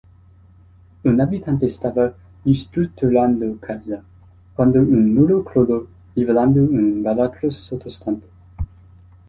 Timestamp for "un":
1.09-1.19, 4.79-5.13, 6.63-7.03